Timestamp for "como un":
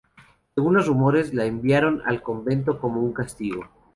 2.79-3.13